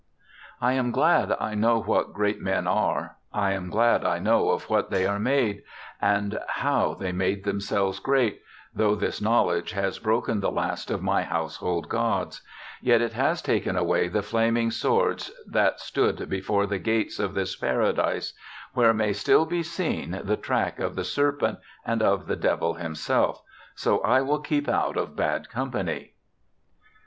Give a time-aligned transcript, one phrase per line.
[0.69, 3.17] 'I am glad I know what great men are.
[3.31, 5.61] I am glad I know of what they are made,
[6.01, 8.41] and how they made themselves great,
[8.73, 12.41] though this knowledge has broken the last of my household gods;
[12.81, 17.55] yet it has taken away the flaming swords that stood before the gates of this
[17.55, 18.33] Paradise,
[18.73, 22.73] where may still be seen the track of the ser pent and of the devil
[22.73, 23.39] himself,
[23.75, 26.15] so I will keep out of bad company.'